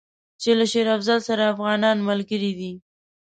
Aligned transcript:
چې 0.41 0.49
له 0.59 0.65
شېر 0.71 0.87
افضل 0.97 1.19
سره 1.27 1.51
افغانان 1.53 1.97
ملګري 2.09 2.51
دي. 2.59 2.71